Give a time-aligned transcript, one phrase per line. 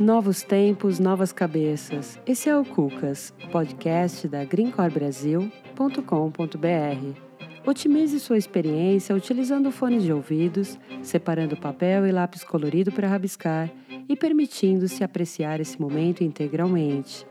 [0.00, 2.20] Novos tempos, novas cabeças.
[2.24, 7.20] Esse é o Cucas, podcast da greencorebrasil.com.br.
[7.66, 13.68] Otimize sua experiência utilizando fones de ouvidos, separando papel e lápis colorido para rabiscar
[14.08, 17.26] e permitindo-se apreciar esse momento integralmente.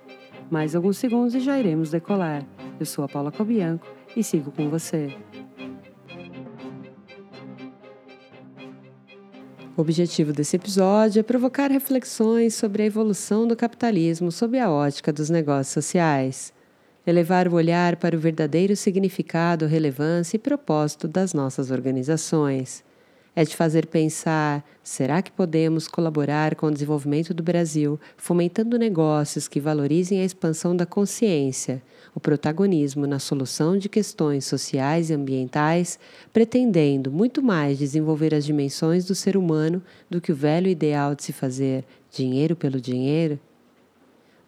[0.52, 2.46] Mais alguns segundos e já iremos decolar.
[2.78, 5.16] Eu sou a Paula Cobianco e sigo com você.
[9.78, 15.14] O objetivo desse episódio é provocar reflexões sobre a evolução do capitalismo sob a ótica
[15.14, 16.52] dos negócios sociais,
[17.06, 22.84] elevar o olhar para o verdadeiro significado, relevância e propósito das nossas organizações.
[23.38, 29.48] É de fazer pensar: será que podemos colaborar com o desenvolvimento do Brasil, fomentando negócios
[29.48, 31.84] que valorizem a expansão da consciência?
[32.16, 36.00] o protagonismo na solução de questões sociais e ambientais,
[36.34, 41.22] pretendendo muito mais desenvolver as dimensões do ser humano do que o velho ideal de
[41.22, 43.40] se fazer dinheiro pelo dinheiro?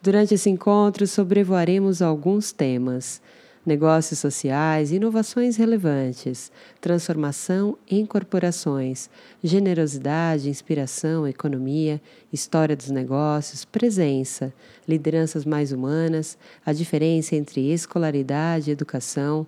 [0.02, 3.22] Durante esse encontro, sobrevoaremos alguns temas
[3.66, 9.10] negócios sociais, inovações relevantes, transformação em corporações,
[9.44, 14.54] generosidade, inspiração, economia, história dos negócios, presença,
[14.88, 19.46] lideranças mais humanas, a diferença entre escolaridade e educação,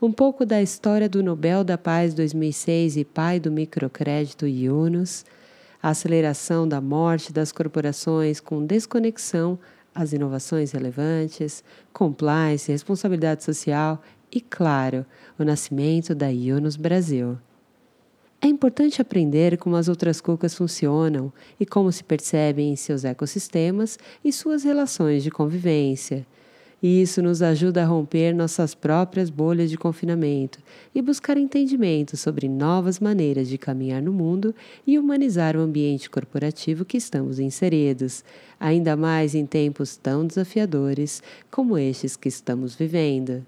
[0.00, 5.24] um pouco da história do Nobel da Paz 2006 e pai do microcrédito Yunus,
[5.82, 9.58] a aceleração da morte das corporações com desconexão
[9.98, 15.04] as inovações relevantes, compliance, responsabilidade social e, claro,
[15.36, 17.36] o nascimento da Ionos Brasil.
[18.40, 23.98] É importante aprender como as outras cucas funcionam e como se percebem em seus ecossistemas
[24.24, 26.24] e suas relações de convivência.
[26.80, 30.60] E isso nos ajuda a romper nossas próprias bolhas de confinamento
[30.94, 34.54] e buscar entendimento sobre novas maneiras de caminhar no mundo
[34.86, 38.22] e humanizar o ambiente corporativo que estamos inseridos,
[38.60, 41.20] ainda mais em tempos tão desafiadores
[41.50, 43.44] como estes que estamos vivendo.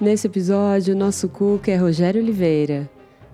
[0.00, 2.90] Nesse episódio, nosso cook é Rogério Oliveira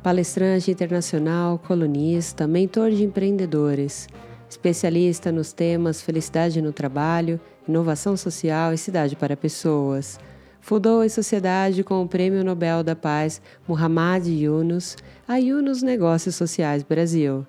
[0.08, 4.08] palestrante internacional, colunista, mentor de empreendedores,
[4.48, 7.38] especialista nos temas felicidade no trabalho,
[7.68, 10.18] inovação social e cidade para pessoas.
[10.62, 14.96] Fundou a sociedade com o Prêmio Nobel da Paz Muhammad Yunus,
[15.28, 17.46] a Yunus Negócios Sociais Brasil.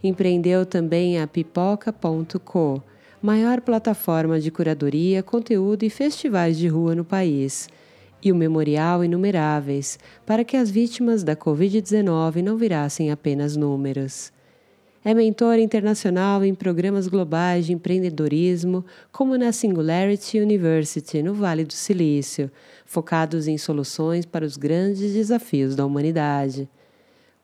[0.00, 2.80] Empreendeu também a Pipoca.co,
[3.20, 7.68] maior plataforma de curadoria, conteúdo e festivais de rua no país
[8.26, 14.32] e o memorial inumeráveis, para que as vítimas da Covid-19 não virassem apenas números.
[15.04, 21.72] É mentor internacional em programas globais de empreendedorismo, como na Singularity University, no Vale do
[21.72, 22.50] Silício,
[22.84, 26.68] focados em soluções para os grandes desafios da humanidade.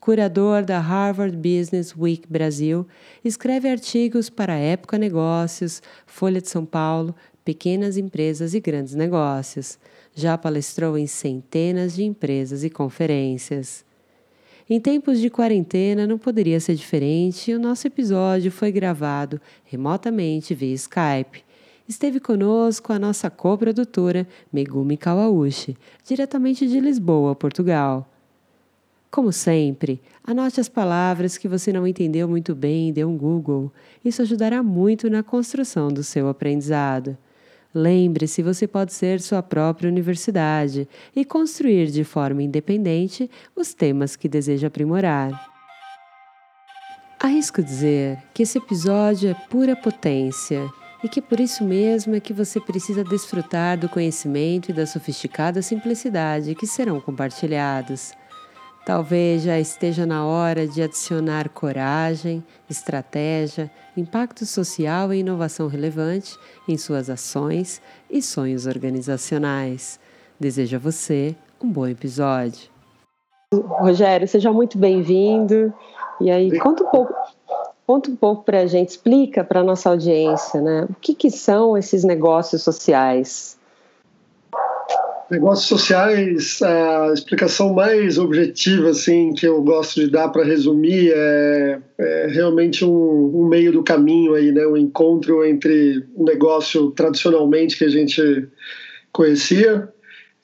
[0.00, 2.84] Curador da Harvard Business Week Brasil,
[3.25, 9.78] escreve artigos para Época Negócios, Folha de São Paulo, Pequenas Empresas e Grandes Negócios
[10.14, 13.84] já palestrou em centenas de empresas e conferências.
[14.68, 20.54] Em tempos de quarentena não poderia ser diferente e o nosso episódio foi gravado remotamente
[20.54, 21.44] via Skype.
[21.88, 28.08] Esteve conosco a nossa co-produtora Megumi Kawauchi, diretamente de Lisboa, Portugal.
[29.10, 33.70] Como sempre, anote as palavras que você não entendeu muito bem e dê um Google.
[34.02, 37.18] Isso ajudará muito na construção do seu aprendizado.
[37.75, 44.28] Lembre-se, você pode ser sua própria universidade e construir de forma independente os temas que
[44.28, 45.31] deseja aprimorar.
[47.19, 50.69] Arrisco dizer que esse episódio é pura potência
[51.03, 55.62] e que por isso mesmo é que você precisa desfrutar do conhecimento e da sofisticada
[55.62, 58.12] simplicidade que serão compartilhados.
[58.84, 66.76] Talvez já esteja na hora de adicionar coragem, estratégia, impacto social e inovação relevante em
[66.76, 70.00] suas ações e sonhos organizacionais.
[70.38, 72.68] Desejo a você um bom episódio.
[73.54, 75.72] Rogério, seja muito bem-vindo.
[76.21, 77.15] E aí, conta um pouco,
[77.86, 80.89] conta um pouco para a gente, explica para a nossa audiência, né?
[80.91, 83.56] O que, que são esses negócios sociais?
[85.32, 91.80] Negócios sociais, a explicação mais objetiva assim que eu gosto de dar para resumir é,
[91.96, 94.66] é realmente um, um, meio do caminho aí, né?
[94.66, 98.46] Um encontro entre o um negócio tradicionalmente que a gente
[99.10, 99.88] conhecia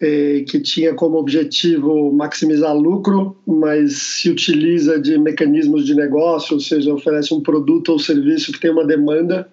[0.01, 6.95] que tinha como objetivo maximizar lucro, mas se utiliza de mecanismos de negócio, ou seja,
[6.95, 9.49] oferece um produto ou serviço que tem uma demanda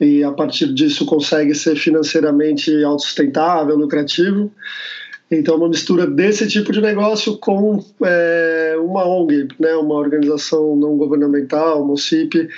[0.00, 4.50] e a partir disso consegue ser financeiramente autossustentável, lucrativo.
[5.34, 10.96] Então, uma mistura desse tipo de negócio com é, uma ONG, né, uma organização não
[10.96, 12.48] governamental, uma OCIP,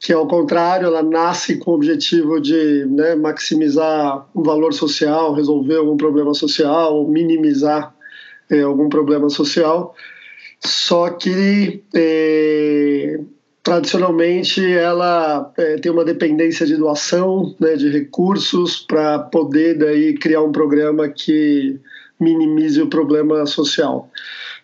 [0.00, 5.76] que ao contrário, ela nasce com o objetivo de né, maximizar um valor social, resolver
[5.76, 7.94] algum problema social, minimizar
[8.50, 9.94] é, algum problema social.
[10.60, 13.20] Só que é,
[13.62, 20.42] tradicionalmente ela é, tem uma dependência de doação, né, de recursos para poder daí criar
[20.42, 21.78] um programa que
[22.20, 24.10] minimize o problema social.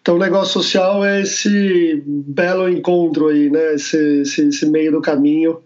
[0.00, 3.74] Então, o negócio social é esse belo encontro aí, né?
[3.74, 5.60] Esse, esse, esse meio do caminho,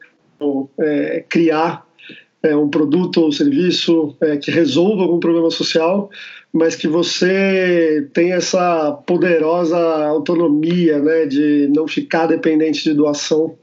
[0.78, 1.84] é, criar
[2.42, 6.08] é, um produto ou serviço é, que resolva algum problema social,
[6.52, 9.76] mas que você tenha essa poderosa
[10.06, 11.26] autonomia, né?
[11.26, 13.56] De não ficar dependente de doação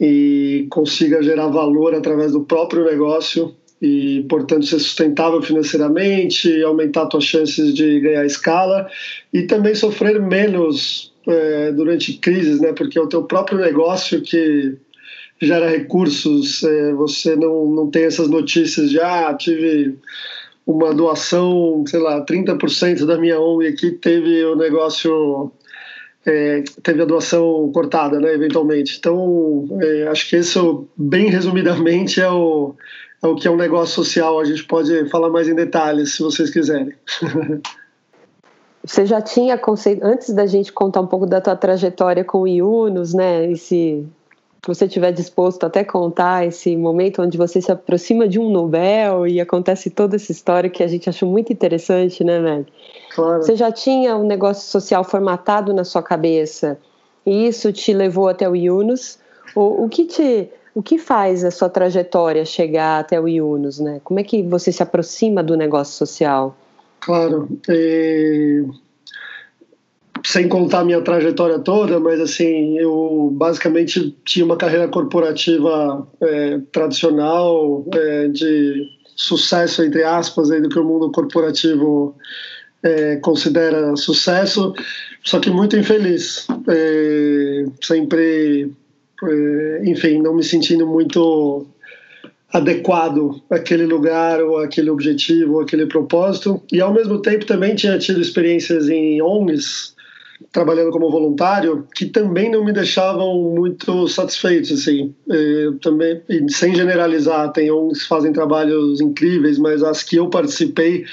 [0.00, 7.24] e consiga gerar valor através do próprio negócio e, portanto, ser sustentável financeiramente, aumentar suas
[7.24, 8.88] chances de ganhar escala
[9.32, 12.72] e também sofrer menos é, durante crises, né?
[12.72, 14.76] Porque é o teu próprio negócio que
[15.40, 19.96] gera recursos, é, você não, não tem essas notícias de, ah, tive
[20.66, 25.50] uma doação, sei lá, 30% da minha ONG aqui teve o negócio
[26.26, 28.96] é, teve a doação cortada, né, eventualmente.
[28.98, 32.74] Então, é, acho que isso, bem resumidamente, é o,
[33.22, 34.38] o que é um negócio social.
[34.38, 36.94] A gente pode falar mais em detalhes, se vocês quiserem.
[38.82, 42.48] Você já tinha conceito antes da gente contar um pouco da tua trajetória com o
[42.48, 43.52] Yunus, né?
[43.52, 44.08] Esse
[44.62, 49.26] se você estiver disposto até contar esse momento onde você se aproxima de um Nobel
[49.26, 52.66] e acontece toda essa história que a gente achou muito interessante, né, Meg?
[53.14, 53.42] Claro.
[53.42, 56.78] Você já tinha um negócio social formatado na sua cabeça
[57.24, 59.18] e isso te levou até o Yunus?
[59.56, 60.50] O, o que te
[60.80, 64.00] o que faz a sua trajetória chegar até o Yunus, né?
[64.02, 66.56] Como é que você se aproxima do negócio social?
[67.00, 68.62] Claro, é...
[70.24, 76.60] sem contar a minha trajetória toda, mas assim, eu basicamente tinha uma carreira corporativa é,
[76.72, 82.16] tradicional, é, de sucesso, entre aspas, aí, do que o mundo corporativo
[82.82, 84.72] é, considera sucesso,
[85.22, 86.46] só que muito infeliz.
[86.66, 88.72] É, sempre
[89.84, 91.66] enfim, não me sentindo muito
[92.52, 96.60] adequado àquele lugar ou àquele objetivo ou àquele propósito.
[96.72, 99.94] E ao mesmo tempo também tinha tido experiências em ONGs
[100.52, 106.74] trabalhando como voluntário que também não me deixavam muito satisfeitos assim é, eu também sem
[106.74, 111.04] generalizar tem ONGs que fazem trabalhos incríveis mas as que eu participei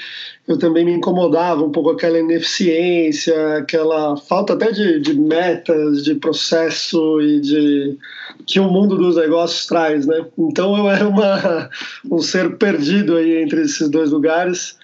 [0.48, 6.14] eu também me incomodava um pouco aquela ineficiência, aquela falta até de, de metas, de
[6.14, 7.98] processo e de
[8.46, 10.24] que o mundo dos negócios traz, né?
[10.38, 11.68] Então eu era uma,
[12.10, 14.77] um ser perdido aí entre esses dois lugares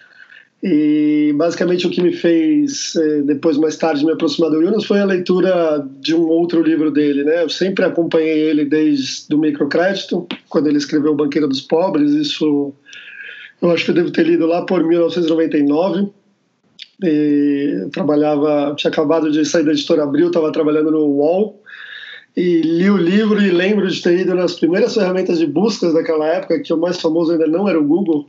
[0.67, 4.99] e basicamente o que me fez eh, depois mais tarde me aproximar do Yunus foi
[4.99, 7.43] a leitura de um outro livro dele, né?
[7.43, 12.73] Eu sempre acompanhei ele desde o microcrédito, quando ele escreveu O Banqueiro dos Pobres, isso
[13.61, 16.09] eu acho que eu devo ter lido lá por 1999.
[17.03, 21.61] E trabalhava, tinha acabado de sair da editora Abril, estava trabalhando no UOL
[22.35, 26.27] e li o livro e lembro de ter ido nas primeiras ferramentas de buscas daquela
[26.27, 28.27] época, que o mais famoso ainda não era o Google,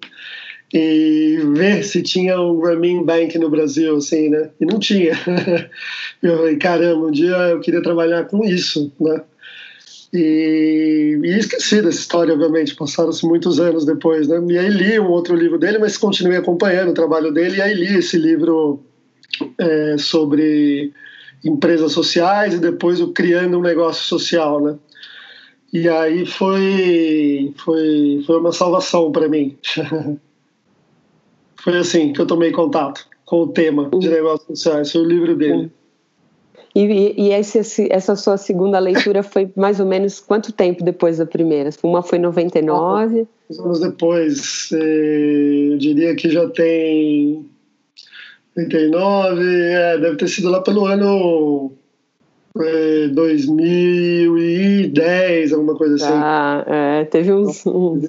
[0.77, 4.49] e ver se tinha um Grameen Bank no Brasil, assim, né?
[4.59, 5.13] E não tinha.
[6.21, 9.21] eu falei, caramba, um dia eu queria trabalhar com isso, né?
[10.13, 14.37] E, e esqueci dessa história, obviamente, passaram-se muitos anos depois, né?
[14.49, 17.73] E aí li um outro livro dele, mas continuei acompanhando o trabalho dele, e aí
[17.73, 18.83] li esse livro
[19.57, 20.91] é, sobre
[21.43, 24.75] empresas sociais e depois o Criando um Negócio Social, né?
[25.71, 29.57] E aí foi, foi, foi uma salvação para mim.
[31.61, 35.35] foi assim que eu tomei contato com o tema de negócios sociais, foi o livro
[35.35, 35.71] dele.
[36.75, 41.25] E, e esse, essa sua segunda leitura foi mais ou menos quanto tempo depois da
[41.25, 41.69] primeira?
[41.81, 43.25] Uma foi em 99?
[43.57, 47.45] Anos depois, eh, eu diria que já tem
[48.57, 51.71] 99, é, deve ter sido lá pelo ano
[52.61, 56.05] é, 2010, alguma coisa assim.
[56.07, 58.05] Ah, é, teve uns, uns,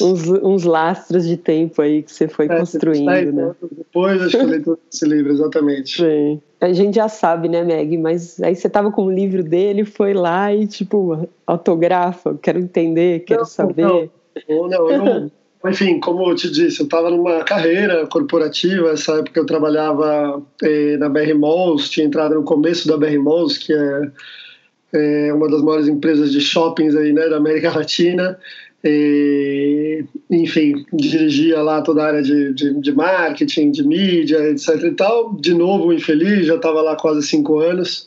[0.00, 3.52] uns, uns, lastros de tempo aí que você foi é, construindo, né?
[3.76, 5.96] Depois, acho que eu li todo esse livro, exatamente.
[6.02, 6.40] Sim.
[6.60, 7.96] A gente já sabe, né, Meg?
[7.98, 13.20] Mas aí você tava com o livro dele, foi lá e, tipo, autografa, quero entender,
[13.20, 14.10] quero não, saber.
[14.48, 15.30] Não, não, eu não
[15.66, 20.96] enfim, como eu te disse, eu estava numa carreira corporativa, essa época eu trabalhava eh,
[20.96, 24.10] na BR Malls, tinha entrado no começo da BR Malls, que é,
[24.92, 28.38] é uma das maiores empresas de shoppings aí, né, da América Latina,
[28.84, 34.92] e, enfim, dirigia lá toda a área de, de, de, marketing, de mídia, etc e
[34.92, 35.34] tal.
[35.34, 38.06] De novo, infeliz, já estava lá quase cinco anos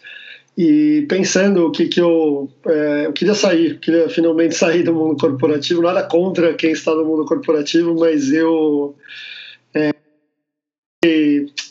[0.58, 5.17] e pensando o que, que eu, é, eu queria sair, queria finalmente sair do mundo
[5.17, 8.96] corporativo, nada contra quem está no mundo corporativo, mas eu
[9.74, 9.91] é,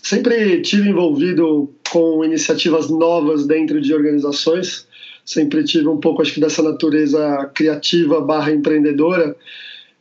[0.02, 4.86] sempre tive envolvido com iniciativas novas dentro de organizações,
[5.24, 9.36] sempre tive um pouco, acho que, dessa natureza criativa barra empreendedora,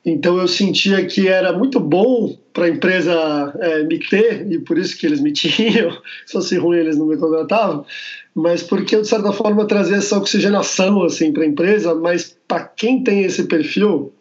[0.09, 4.77] então eu sentia que era muito bom para a empresa é, me ter, e por
[4.77, 5.91] isso que eles me tinham,
[6.25, 7.85] se fosse ruim eles não me contratavam,
[8.33, 12.63] mas porque eu, de certa forma, trazia essa oxigenação assim, para a empresa, mas para
[12.63, 14.13] quem tem esse perfil,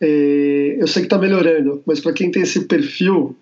[0.00, 3.36] é, eu sei que está melhorando, mas para quem tem esse perfil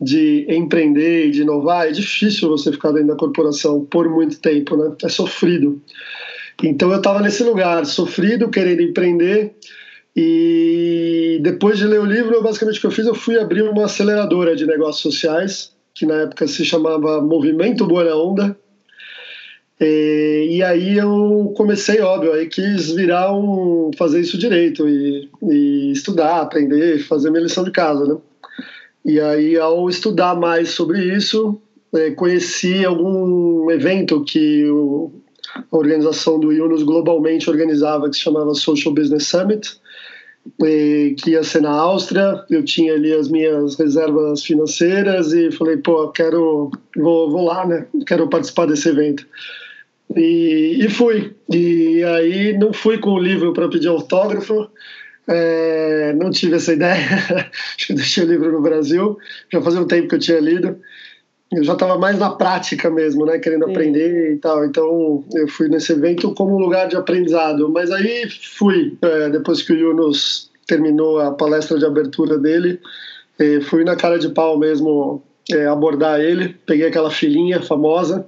[0.00, 4.92] de empreender de inovar, é difícil você ficar dentro da corporação por muito tempo, né?
[5.04, 5.80] É sofrido.
[6.62, 9.54] Então eu estava nesse lugar, sofrido, querendo empreender,
[10.22, 13.86] e depois de ler o livro, basicamente o que eu fiz, eu fui abrir uma
[13.86, 18.54] aceleradora de negócios sociais, que na época se chamava Movimento Boa Onda,
[19.80, 25.90] e, e, aí eu comecei, óbvio, aí quis virar um, fazer isso direito e, e,
[25.92, 28.18] estudar, aprender, fazer minha lição de casa, né?
[29.02, 31.58] E aí ao estudar mais sobre isso,
[31.94, 35.10] é, conheci algum evento que o,
[35.72, 39.79] a organização do Yunus globalmente organizava, que se chamava Social Business Summit,
[40.58, 42.44] que ia ser na Áustria.
[42.48, 47.86] Eu tinha ali as minhas reservas financeiras e falei, pô, quero, vou, vou lá, né?
[48.06, 49.26] Quero participar desse evento.
[50.16, 51.34] E, e fui.
[51.52, 54.68] E aí não fui com o livro para pedir autógrafo,
[55.28, 57.50] é, não tive essa ideia.
[57.88, 59.16] Deixei o livro no Brasil.
[59.52, 60.80] Já fazia um tempo que eu tinha lido.
[61.52, 63.38] Eu já estava mais na prática mesmo, né?
[63.38, 63.70] Querendo Sim.
[63.72, 64.64] aprender e tal.
[64.64, 67.68] Então eu fui nesse evento como lugar de aprendizado.
[67.68, 72.80] Mas aí fui, é, depois que o Yunus terminou a palestra de abertura dele,
[73.38, 76.56] é, fui na cara de pau mesmo é, abordar ele.
[76.64, 78.26] Peguei aquela filinha famosa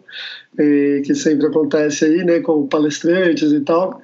[1.06, 4.02] que sempre acontece aí, né, com palestrantes e tal.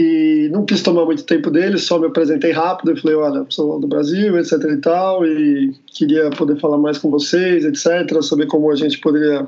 [0.00, 3.78] E não quis tomar muito tempo dele, só me apresentei rápido e falei, olha, sou
[3.78, 8.70] do Brasil, etc e tal, e queria poder falar mais com vocês, etc, saber como
[8.70, 9.46] a gente poderia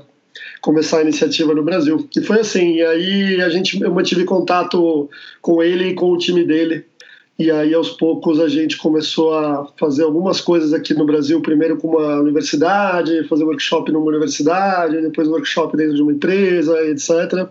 [0.61, 2.07] começar a iniciativa no Brasil.
[2.15, 5.09] E foi assim, e aí a gente, eu mantive contato
[5.41, 6.85] com ele e com o time dele,
[7.39, 11.79] e aí, aos poucos, a gente começou a fazer algumas coisas aqui no Brasil, primeiro
[11.79, 17.49] com uma universidade, fazer workshop numa universidade, depois workshop dentro de uma empresa, etc.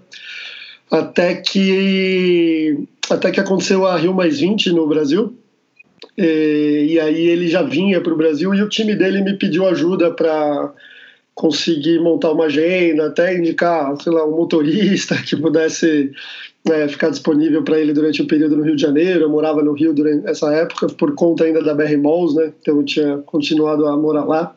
[0.90, 5.38] Até que, até que aconteceu a Rio Mais 20 no Brasil,
[6.18, 9.68] e, e aí ele já vinha para o Brasil e o time dele me pediu
[9.68, 10.74] ajuda para
[11.34, 16.12] conseguir montar uma agenda, até indicar, sei lá, um motorista que pudesse
[16.70, 19.22] é, ficar disponível para ele durante o período no Rio de Janeiro.
[19.22, 22.54] Eu morava no Rio durante essa época, por conta ainda da BR Malls, né?
[22.62, 24.56] Então eu tinha continuado a morar lá.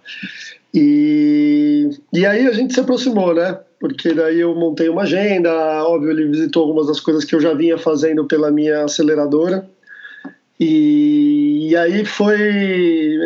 [0.75, 3.61] E, e aí a gente se aproximou, né?
[3.78, 5.50] Porque daí eu montei uma agenda,
[5.85, 9.69] óbvio, ele visitou algumas das coisas que eu já vinha fazendo pela minha aceleradora.
[10.59, 12.40] E, e aí foi.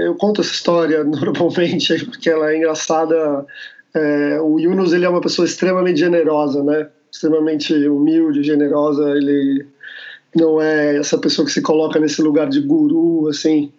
[0.06, 3.46] Eu conto essa história normalmente, porque ela é engraçada.
[3.94, 6.88] É, o Yunus ele é uma pessoa extremamente generosa, né?
[7.10, 9.10] extremamente humilde, generosa.
[9.10, 9.66] Ele
[10.34, 13.72] não é essa pessoa que se coloca nesse lugar de guru, assim.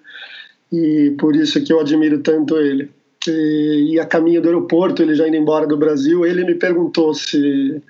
[0.71, 2.89] E por isso que eu admiro tanto ele.
[3.27, 7.13] E, e a caminho do aeroporto, ele já indo embora do Brasil, ele me perguntou
[7.13, 7.81] se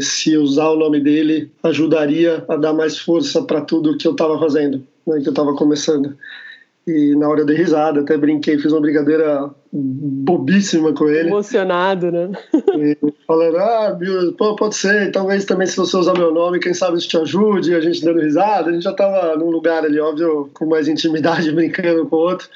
[0.00, 4.38] se usar o nome dele ajudaria a dar mais força para tudo que eu estava
[4.38, 6.16] fazendo, né, que eu estava começando.
[6.86, 11.28] E na hora eu dei risada, até brinquei, fiz uma brincadeira bobíssima com ele.
[11.28, 12.32] Emocionado, né?
[13.26, 13.96] falando, ah,
[14.36, 17.74] pô, pode ser, talvez também se você usar meu nome, quem sabe isso te ajude,
[17.74, 18.70] a gente dando risada.
[18.70, 22.48] A gente já tava num lugar ali, óbvio, com mais intimidade, brincando com o outro.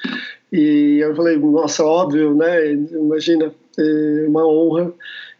[0.51, 2.73] E eu falei, nossa, óbvio, né?
[2.73, 4.93] Imagina, é uma honra.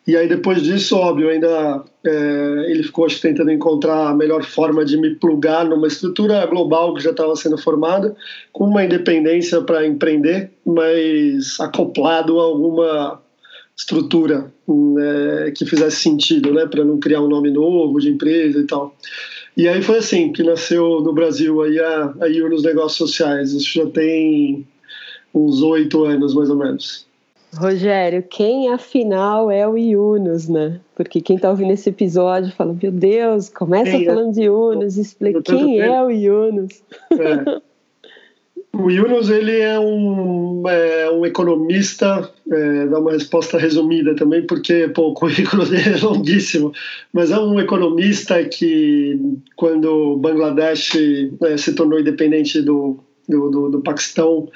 [0.07, 4.85] E aí depois disso, óbvio, ainda é, ele ficou acho, tentando encontrar a melhor forma
[4.85, 8.15] de me plugar numa estrutura global que já estava sendo formada,
[8.53, 13.19] com uma independência para empreender, mas acoplado a alguma
[13.75, 18.63] estrutura né, que fizesse sentido, né, para não criar um nome novo de empresa e
[18.63, 18.95] tal.
[19.57, 23.53] E aí foi assim que nasceu no Brasil aí a, a nos Negócios Sociais.
[23.53, 24.67] Isso já tem
[25.35, 27.05] uns oito anos mais ou menos.
[27.53, 30.79] Rogério, quem afinal é o Yunus, né?
[30.93, 34.05] Porque quem está ouvindo esse episódio fala, meu Deus, começa quem é?
[34.05, 34.31] falando é?
[34.33, 36.83] de Yunus, explica quem é o Yunus.
[37.11, 37.61] É.
[38.77, 44.89] O Yunus ele é um, é, um economista, é, dá uma resposta resumida também, porque
[44.89, 46.73] pô, o currículo dele é longuíssimo,
[47.13, 49.17] mas é um economista que,
[49.55, 50.91] quando Bangladesh
[51.43, 52.99] é, se tornou independente do,
[53.29, 54.49] do, do, do Paquistão,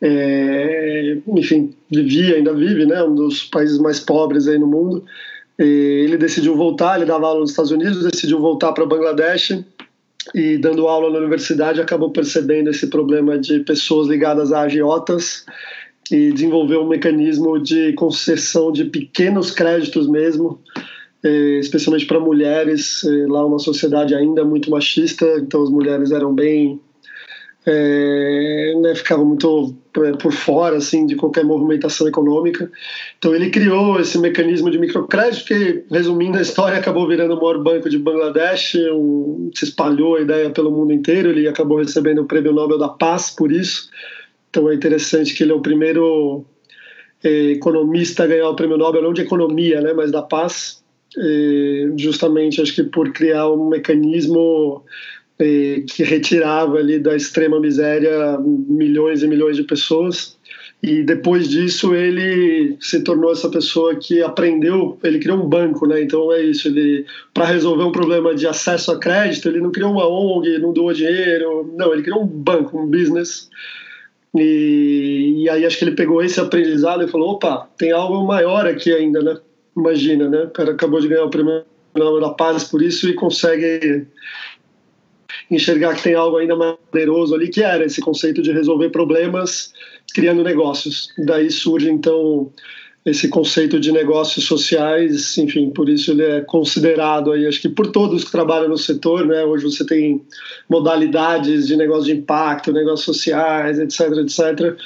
[0.00, 5.04] é, enfim, vivia, ainda vive, né, um dos países mais pobres aí no mundo.
[5.58, 9.64] Ele decidiu voltar, ele dava aula nos Estados Unidos, decidiu voltar para Bangladesh
[10.34, 15.44] e dando aula na universidade acabou percebendo esse problema de pessoas ligadas a agiotas
[16.10, 20.60] e desenvolveu um mecanismo de concessão de pequenos créditos mesmo,
[21.22, 26.34] eh, especialmente para mulheres, eh, lá uma sociedade ainda muito machista, então as mulheres eram
[26.34, 26.80] bem
[27.66, 29.83] é, né, ficava muito é,
[30.18, 32.70] por fora assim de qualquer movimentação econômica.
[33.16, 37.62] Então ele criou esse mecanismo de microcrédito que, resumindo a história, acabou virando o maior
[37.62, 41.30] banco de Bangladesh, um, se espalhou a ideia pelo mundo inteiro.
[41.30, 43.88] Ele acabou recebendo o Prêmio Nobel da Paz por isso.
[44.50, 46.44] Então é interessante que ele é o primeiro
[47.22, 50.82] é, economista a ganhar o Prêmio Nobel não de economia, né, mas da paz.
[51.16, 54.84] É, justamente acho que por criar um mecanismo
[55.38, 60.36] que retirava ali da extrema miséria milhões e milhões de pessoas.
[60.82, 66.02] E depois disso ele se tornou essa pessoa que aprendeu, ele criou um banco, né?
[66.02, 69.92] Então é isso, ele para resolver um problema de acesso a crédito, ele não criou
[69.92, 73.48] uma ONG, não doou dinheiro, não, ele criou um banco, um business.
[74.36, 78.66] E, e aí acho que ele pegou esse aprendizado e falou, opa, tem algo maior
[78.66, 79.38] aqui ainda, né?
[79.74, 80.42] Imagina, né?
[80.42, 81.64] O cara acabou de ganhar o prêmio
[82.20, 84.06] da Paz por isso e consegue
[85.50, 89.72] enxergar que tem algo ainda mais poderoso ali, que era esse conceito de resolver problemas
[90.14, 91.08] criando negócios.
[91.18, 92.50] Daí surge, então,
[93.04, 97.88] esse conceito de negócios sociais, enfim, por isso ele é considerado aí, acho que por
[97.88, 99.44] todos que trabalham no setor, né?
[99.44, 100.22] Hoje você tem
[100.68, 104.76] modalidades de negócio de impacto, negócios sociais, etc, etc.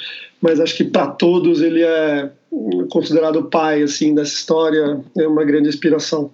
[0.41, 2.29] Mas acho que para todos ele é
[2.89, 6.31] considerado o pai assim dessa história, é uma grande inspiração.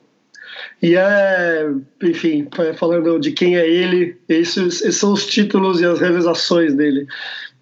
[0.82, 1.72] E é,
[2.04, 7.08] enfim, falando de quem é ele, esses, esses são os títulos e as realizações dele.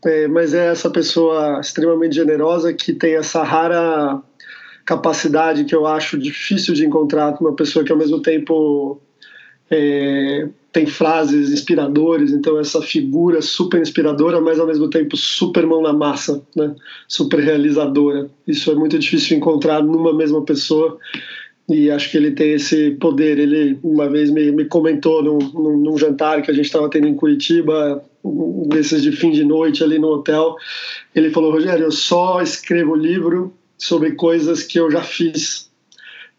[0.06, 4.22] É, mas é essa pessoa extremamente generosa que tem essa rara
[4.86, 9.02] capacidade que eu acho difícil de encontrar uma pessoa que ao mesmo tempo
[9.72, 15.82] é, tem frases inspiradoras, então essa figura super inspiradora, mas ao mesmo tempo super mão
[15.82, 16.76] na massa, né?
[17.08, 18.30] super realizadora.
[18.48, 20.98] Isso é muito difícil encontrar numa mesma pessoa
[21.68, 23.40] e acho que ele tem esse poder.
[23.40, 27.08] Ele uma vez me, me comentou num, num, num, jantar que a gente estava tendo
[27.08, 28.04] em Curitiba,
[28.68, 30.56] desses de fim de noite ali no hotel.
[31.16, 35.72] Ele falou: Rogério, eu só escrevo livro sobre coisas que eu já fiz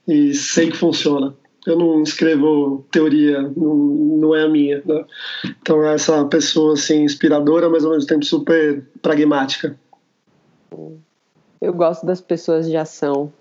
[0.07, 1.35] e sei que funciona.
[1.67, 4.83] Eu não escrevo teoria, não, não é a minha.
[4.85, 5.05] Né?
[5.63, 9.75] Então, é essa pessoa assim, inspiradora, mas ao mesmo tempo super pragmática.
[11.61, 13.33] Eu gosto das pessoas de ação.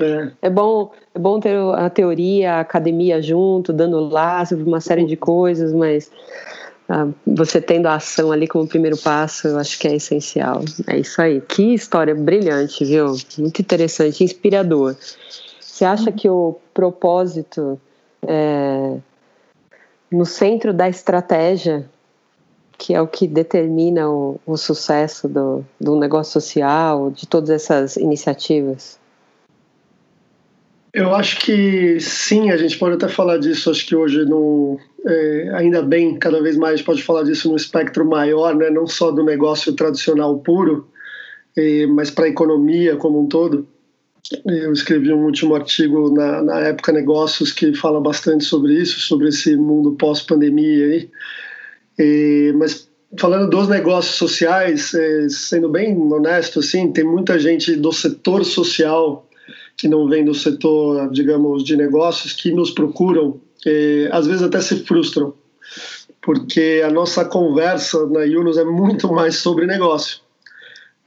[0.00, 0.30] É.
[0.42, 0.50] é.
[0.50, 5.16] bom, é bom ter a teoria, a academia junto, dando lá sobre uma série de
[5.16, 6.10] coisas, mas
[6.88, 10.62] ah, você tendo a ação ali como primeiro passo, eu acho que é essencial.
[10.86, 11.40] É isso aí.
[11.40, 13.16] Que história brilhante, viu?
[13.38, 14.96] Muito interessante, inspirador.
[15.60, 17.80] Você acha que o propósito
[18.26, 18.96] é,
[20.10, 21.88] no centro da estratégia,
[22.76, 27.96] que é o que determina o, o sucesso do, do negócio social, de todas essas
[27.96, 28.98] iniciativas?
[30.94, 35.50] Eu acho que sim, a gente pode até falar disso, acho que hoje no, é,
[35.54, 39.24] ainda bem, cada vez mais pode falar disso no espectro maior, né, não só do
[39.24, 40.86] negócio tradicional puro,
[41.56, 43.66] é, mas para a economia como um todo.
[44.46, 49.30] Eu escrevi um último artigo na, na época Negócios que fala bastante sobre isso, sobre
[49.30, 51.10] esse mundo pós-pandemia aí.
[51.98, 57.92] É, mas falando dos negócios sociais, é, sendo bem honesto, assim, tem muita gente do
[57.92, 59.28] setor social
[59.76, 63.40] que não vêm do setor, digamos, de negócios, que nos procuram,
[64.12, 65.34] às vezes até se frustram,
[66.20, 70.20] porque a nossa conversa na Yunus é muito mais sobre negócio,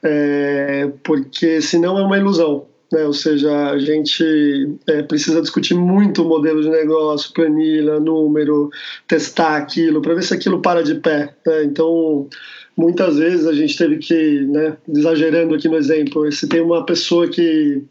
[0.04, 2.68] é, porque senão é uma ilusão.
[2.92, 3.06] Né?
[3.06, 8.70] Ou seja, a gente é, precisa discutir muito o modelo de negócio, planilha, número,
[9.08, 11.36] testar aquilo, para ver se aquilo para de pé.
[11.46, 11.64] Né?
[11.64, 12.30] Então,
[12.76, 17.28] muitas vezes a gente teve que, né, exagerando aqui no exemplo, se tem uma pessoa
[17.28, 17.84] que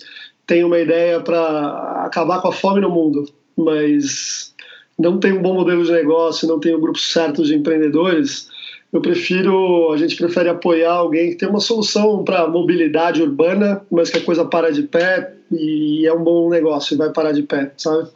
[0.47, 4.55] tem uma ideia para acabar com a fome no mundo, mas
[4.99, 8.49] não tem um bom modelo de negócio, não tem o um grupo certo de empreendedores,
[8.93, 14.11] eu prefiro, a gente prefere apoiar alguém que tem uma solução para mobilidade urbana, mas
[14.11, 17.43] que a coisa para de pé e é um bom negócio e vai parar de
[17.43, 18.09] pé, sabe?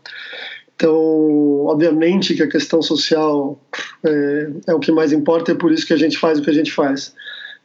[0.74, 3.60] Então, obviamente que a questão social
[4.02, 6.50] é, é, o que mais importa, é por isso que a gente faz o que
[6.50, 7.14] a gente faz.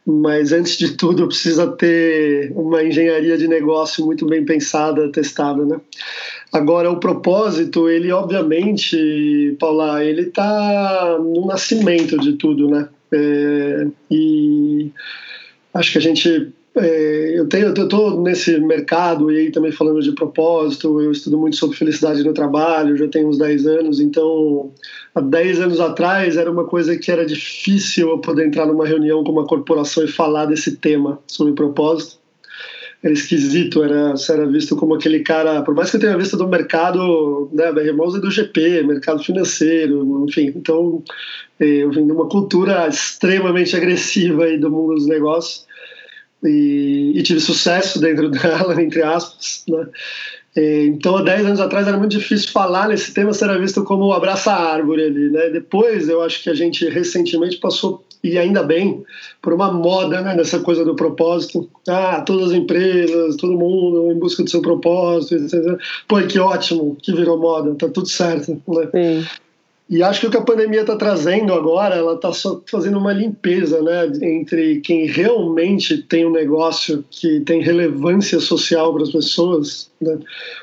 [0.06, 5.80] Mas antes de tudo, precisa ter uma engenharia de negócio muito bem pensada, testada, né?
[6.52, 12.88] Agora, o propósito, ele obviamente, Paula, ele está no nascimento de tudo, né?
[13.12, 14.92] É, e
[15.74, 20.12] acho que a gente é, eu tenho, eu nesse mercado e aí também falando de
[20.12, 24.72] propósito, eu estudo muito sobre felicidade no trabalho, já tenho uns 10 anos, então
[25.14, 29.24] há 10 anos atrás era uma coisa que era difícil eu poder entrar numa reunião
[29.24, 32.18] com uma corporação e falar desse tema sobre propósito.
[33.02, 36.48] Era esquisito, era, era visto como aquele cara, por mais que eu tenha visto do
[36.48, 41.02] mercado, né, Malls é do GP, mercado financeiro, enfim, então
[41.58, 45.65] é, eu vim de uma cultura extremamente agressiva aí do mundo dos negócios
[46.44, 49.86] e, e tive sucesso dentro dela, entre aspas, né?
[50.58, 54.50] Então, há 10 anos atrás era muito difícil falar nesse tema, ser visto como abraça
[54.52, 55.50] a árvore ali, né?
[55.50, 59.04] Depois, eu acho que a gente recentemente passou, e ainda bem,
[59.42, 60.34] por uma moda, né?
[60.34, 61.68] Nessa coisa do propósito.
[61.86, 65.78] Ah, todas as empresas, todo mundo em busca do seu propósito, etc.
[66.08, 68.88] Pô, que ótimo que virou moda, tá tudo certo, né?
[68.94, 69.26] Sim.
[69.88, 73.12] E acho que o que a pandemia está trazendo agora, ela está só fazendo uma
[73.12, 79.88] limpeza, né, entre quem realmente tem um negócio que tem relevância social para as pessoas,
[80.00, 80.18] né?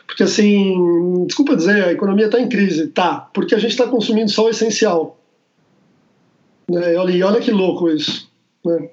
[0.05, 3.29] Porque assim, desculpa dizer, a economia está em crise, tá?
[3.33, 5.17] Porque a gente está consumindo só o essencial.
[6.69, 6.93] Né?
[6.93, 8.29] E olha, e olha que louco isso,
[8.65, 8.89] né?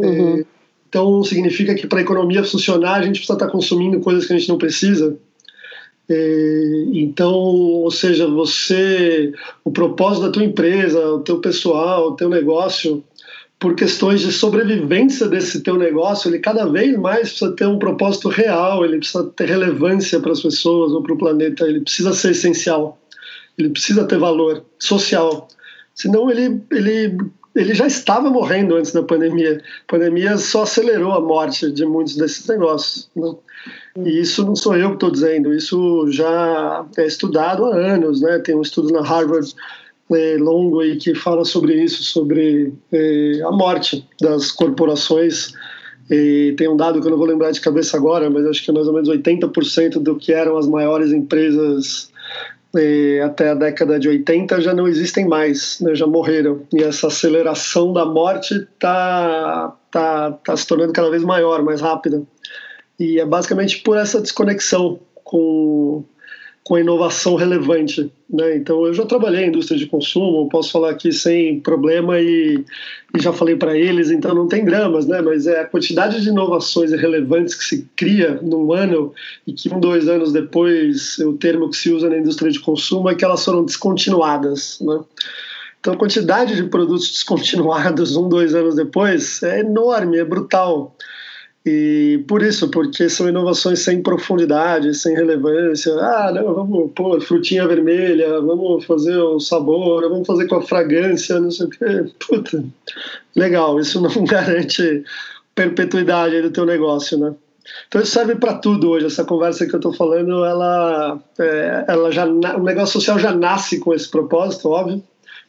[0.00, 0.38] Uhum.
[0.38, 0.44] É,
[0.88, 4.32] então significa que para a economia funcionar a gente precisa estar tá consumindo coisas que
[4.32, 5.18] a gente não precisa.
[6.10, 12.30] É, então, ou seja, você, o propósito da tua empresa, o teu pessoal, o teu
[12.30, 13.04] negócio,
[13.58, 18.28] por questões de sobrevivência desse teu negócio, ele cada vez mais precisa ter um propósito
[18.28, 22.30] real, ele precisa ter relevância para as pessoas ou para o planeta, ele precisa ser
[22.30, 22.98] essencial,
[23.58, 25.48] ele precisa ter valor social.
[25.92, 27.18] Senão ele, ele,
[27.54, 29.60] ele já estava morrendo antes da pandemia.
[29.88, 33.10] A pandemia só acelerou a morte de muitos desses negócios.
[33.16, 33.34] Né?
[34.04, 38.38] E isso não sou eu que estou dizendo, isso já é estudado há anos, né?
[38.38, 39.52] Tem um estudo na Harvard
[40.12, 45.52] é, longo aí que fala sobre isso, sobre é, a morte das corporações.
[46.10, 48.70] E tem um dado que eu não vou lembrar de cabeça agora, mas acho que
[48.70, 52.10] é mais ou menos 80% do que eram as maiores empresas
[52.76, 56.62] é, até a década de 80 já não existem mais, né, já morreram.
[56.72, 62.22] E essa aceleração da morte está tá, tá se tornando cada vez maior, mais rápida.
[62.98, 66.04] E é basicamente por essa desconexão com,
[66.64, 68.10] com a inovação relevante.
[68.28, 68.56] Né?
[68.56, 72.64] Então, eu já trabalhei em indústria de consumo, posso falar aqui sem problema e,
[73.16, 75.22] e já falei para eles, então não tem dramas, né?
[75.22, 79.14] mas é a quantidade de inovações relevantes que se cria num ano
[79.46, 83.08] e que um, dois anos depois, o termo que se usa na indústria de consumo
[83.08, 84.78] é que elas foram descontinuadas.
[84.80, 85.00] Né?
[85.80, 90.94] Então, a quantidade de produtos descontinuados um, dois anos depois é enorme, é brutal.
[91.70, 95.92] E por isso, porque são inovações sem profundidade, sem relevância.
[95.96, 101.38] Ah, não, vamos pôr frutinha vermelha, vamos fazer o sabor, vamos fazer com a fragrância,
[101.38, 102.10] não sei o quê.
[102.26, 102.64] Puta,
[103.36, 105.04] legal, isso não garante
[105.54, 107.34] perpetuidade do teu negócio, né?
[107.86, 109.04] Então isso serve para tudo hoje.
[109.04, 113.78] Essa conversa que eu estou falando, ela, é, ela já o negócio social já nasce
[113.78, 115.02] com esse propósito, óbvio,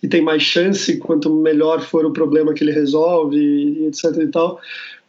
[0.03, 4.17] e tem mais chance quanto melhor for o problema que ele resolve, etc.
[4.17, 4.59] E tal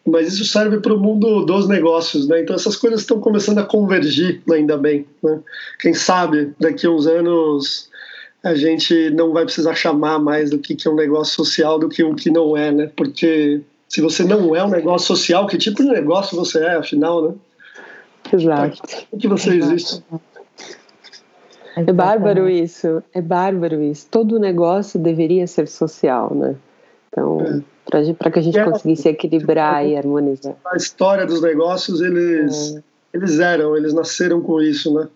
[0.07, 2.43] mas isso serve para o mundo dos negócios, né?
[2.43, 5.07] Então essas coisas estão começando a convergir, ainda bem.
[5.23, 5.41] Né?
[5.79, 7.91] Quem sabe daqui a uns anos
[8.43, 11.89] a gente não vai precisar chamar mais do que, que é um negócio social do
[11.89, 12.91] que o que não é, né?
[12.97, 17.23] Porque se você não é um negócio social, que tipo de negócio você é, afinal,
[17.23, 17.35] né?
[18.33, 18.83] Exato.
[19.11, 19.73] O que você Exato.
[19.73, 20.05] existe?
[21.77, 24.07] É bárbaro isso, é bárbaro isso.
[24.11, 26.57] Todo negócio deveria ser social, né?
[27.09, 27.63] Então, é
[28.19, 30.55] para que a gente é, conseguisse equilibrar e harmonizar.
[30.67, 32.83] A história dos negócios, eles, é.
[33.15, 35.09] eles eram, eles nasceram com isso, né?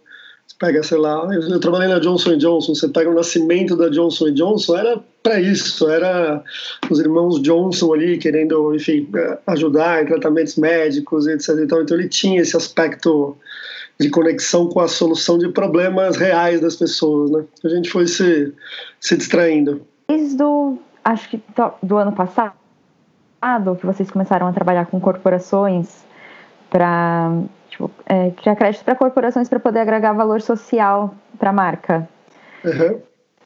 [0.47, 3.89] Você pega, sei lá, eu, eu trabalhei na Johnson Johnson, você pega o nascimento da
[3.89, 6.43] Johnson Johnson, era para isso, era
[6.91, 9.09] os irmãos Johnson ali querendo, enfim,
[9.47, 11.61] ajudar em tratamentos médicos, etc.
[11.63, 13.37] Então, então ele tinha esse aspecto
[13.99, 17.45] de conexão com a solução de problemas reais das pessoas, né?
[17.65, 18.53] A gente foi se,
[19.01, 19.83] se distraindo.
[20.09, 21.41] Desde do, acho que
[21.83, 22.53] do ano passado,
[23.79, 26.05] que vocês começaram a trabalhar com corporações
[26.71, 27.31] para
[27.69, 32.09] tipo, é, criar crédito para corporações para poder agregar valor social para a marca.
[32.65, 33.01] Uhum.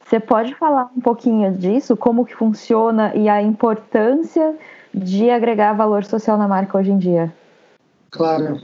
[0.05, 4.55] Você pode falar um pouquinho disso, como que funciona e a importância
[4.93, 7.31] de agregar valor social na marca hoje em dia?
[8.09, 8.61] Claro.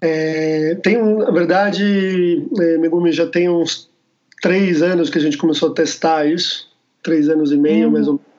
[0.00, 3.90] É, tem, na verdade, é, Megumi já tem uns
[4.40, 6.70] três anos que a gente começou a testar isso,
[7.02, 7.92] três anos e meio, uhum.
[7.92, 8.29] mais ou menos.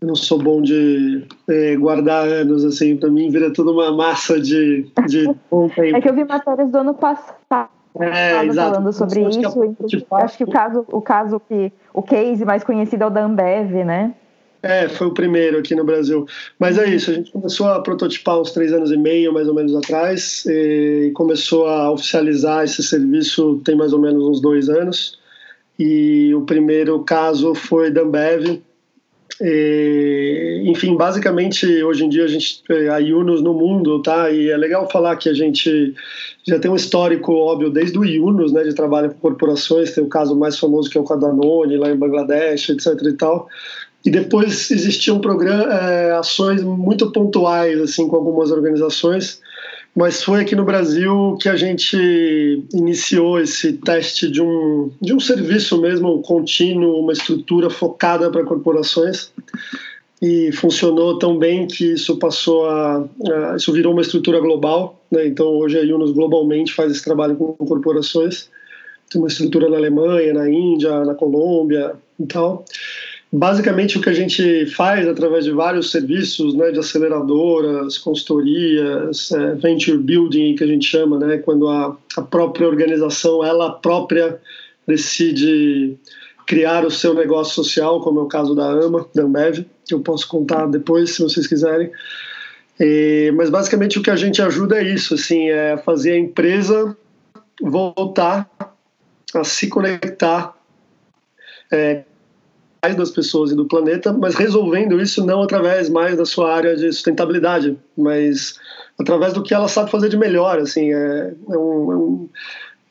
[0.00, 4.40] Eu não sou bom de é, guardar anos, assim, para mim vira tudo uma massa
[4.40, 5.28] de, de
[5.76, 7.68] É que eu vi matérias do ano passado.
[7.98, 9.60] É, falando sobre acho isso.
[9.88, 13.10] Que é, acho que o caso, o caso que o case mais conhecido é o
[13.10, 14.14] da Ambev, né?
[14.62, 16.26] É, foi o primeiro aqui no Brasil.
[16.58, 19.54] Mas é isso, a gente começou a prototipar uns três anos e meio, mais ou
[19.54, 25.18] menos atrás, e começou a oficializar esse serviço tem mais ou menos uns dois anos.
[25.78, 28.60] E o primeiro caso foi da Ambev.
[29.40, 32.62] E, enfim, basicamente, hoje em dia a gente
[32.92, 34.30] a Yunus no mundo, tá?
[34.30, 35.94] E é legal falar que a gente
[36.46, 40.08] já tem um histórico óbvio desde o Yunus, né, de trabalho com corporações, tem o
[40.08, 43.48] caso mais famoso que é o Cadanone, lá em Bangladesh, etc e tal.
[44.04, 49.40] E depois existiam programa, é, ações muito pontuais assim com algumas organizações,
[49.94, 51.96] mas foi aqui no Brasil que a gente
[52.72, 59.32] iniciou esse teste de um, de um serviço mesmo contínuo, uma estrutura focada para corporações
[60.22, 63.08] e funcionou tão bem que isso passou a,
[63.52, 65.26] a isso virou uma estrutura global, né?
[65.26, 68.48] Então hoje a Yunus globalmente faz esse trabalho com corporações,
[69.10, 72.64] tem uma estrutura na Alemanha, na Índia, na Colômbia e tal.
[73.32, 79.54] Basicamente, o que a gente faz através de vários serviços, né, de aceleradoras, consultorias, é,
[79.54, 84.40] venture building, que a gente chama, né, quando a, a própria organização, ela própria
[84.84, 85.96] decide
[86.44, 90.00] criar o seu negócio social, como é o caso da AMA, da Ambev, que eu
[90.00, 91.88] posso contar depois, se vocês quiserem.
[92.80, 96.96] E, mas basicamente o que a gente ajuda é isso, assim, é fazer a empresa
[97.62, 98.50] voltar
[99.32, 100.56] a se conectar
[101.70, 102.02] é,
[102.96, 106.90] das pessoas e do planeta, mas resolvendo isso não através mais da sua área de
[106.92, 108.54] sustentabilidade, mas
[108.98, 112.28] através do que ela sabe fazer de melhor, assim, é, é um, é um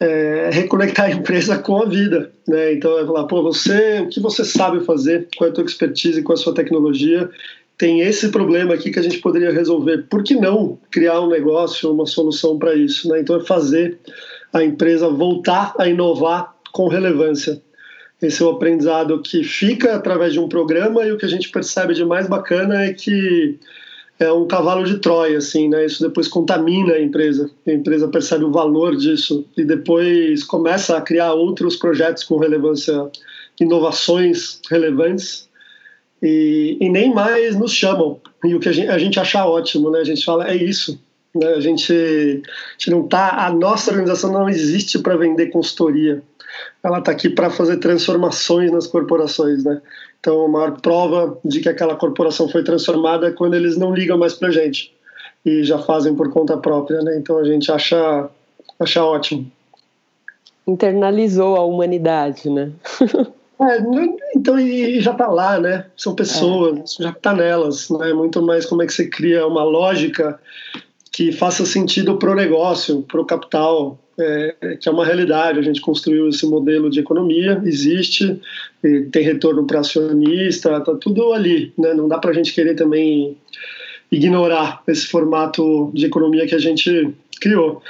[0.02, 2.74] é reconectar a empresa com a vida, né?
[2.74, 6.38] Então é falar, pô, você, o que você sabe fazer, é a tua expertise, qual
[6.38, 7.30] é a sua tecnologia,
[7.78, 10.06] tem esse problema aqui que a gente poderia resolver.
[10.10, 13.20] Por que não criar um negócio, uma solução para isso, né?
[13.20, 14.00] Então é fazer
[14.54, 17.62] a empresa voltar a inovar com relevância.
[18.22, 21.50] Esse é o aprendizado que fica através de um programa e o que a gente
[21.50, 23.58] percebe de mais bacana é que
[24.20, 25.86] é um cavalo de Troia, assim, né?
[25.86, 27.50] Isso depois contamina a empresa.
[27.66, 33.10] A empresa percebe o valor disso e depois começa a criar outros projetos com relevância,
[33.58, 35.48] inovações relevantes
[36.22, 38.20] e, e nem mais nos chamam.
[38.44, 40.00] E o que a gente, a gente acha ótimo, né?
[40.00, 41.00] A gente fala, é isso.
[41.34, 41.48] Né?
[41.54, 43.46] A, gente, a gente não tá.
[43.46, 46.22] A nossa organização não existe para vender consultoria
[46.84, 49.82] ela está aqui para fazer transformações nas corporações, né?
[50.20, 54.18] Então, a maior prova de que aquela corporação foi transformada é quando eles não ligam
[54.18, 54.94] mais para a gente
[55.46, 57.18] e já fazem por conta própria, né?
[57.18, 58.30] Então, a gente acha,
[58.80, 59.50] acha ótimo.
[60.68, 62.72] Internalizou a humanidade, né?
[63.62, 63.78] é,
[64.36, 65.86] então, e já está lá, né?
[65.96, 67.04] São pessoas, é.
[67.04, 68.14] já está nelas, né?
[68.14, 70.40] Muito mais como é que você cria uma lógica
[71.12, 75.60] que faça sentido para o negócio, para o capital, é, que é uma realidade.
[75.60, 78.40] A gente construiu esse modelo de economia, existe,
[79.12, 81.74] tem retorno para acionista, está tudo ali.
[81.78, 81.94] Né?
[81.94, 83.38] Não dá para a gente querer também
[84.12, 87.82] ignorar esse formato de economia que a gente criou.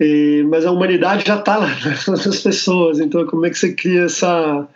[0.00, 1.68] E, mas a humanidade já está lá
[2.08, 4.66] nas pessoas, então como é que você cria essa,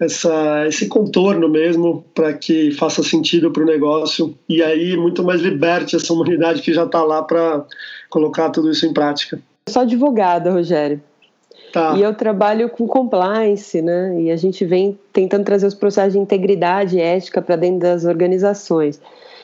[0.00, 5.42] essa, esse contorno mesmo para que faça sentido para o negócio e aí muito mais
[5.42, 7.64] liberte essa humanidade que já está lá para
[8.08, 9.38] colocar tudo isso em prática.
[9.66, 11.00] Eu sou advogada, Rogério.
[11.72, 11.94] Tá.
[11.96, 14.20] E eu trabalho com compliance, né?
[14.20, 18.04] E a gente vem tentando trazer os processos de integridade e ética para dentro das
[18.04, 19.00] organizações.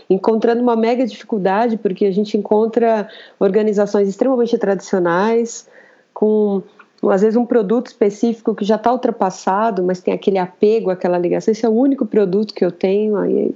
[0.09, 5.69] Encontrando uma mega dificuldade, porque a gente encontra organizações extremamente tradicionais,
[6.15, 6.63] com
[7.03, 11.53] às vezes um produto específico que já está ultrapassado, mas tem aquele apego, aquela ligação.
[11.53, 13.17] Esse é o único produto que eu tenho.
[13.17, 13.55] Aí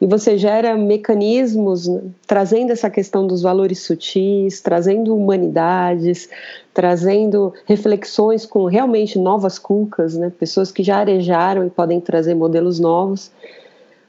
[0.00, 6.28] e você gera mecanismos né, trazendo essa questão dos valores sutis, trazendo humanidades,
[6.74, 10.30] trazendo reflexões com realmente novas cucas, né?
[10.38, 13.30] pessoas que já arejaram e podem trazer modelos novos.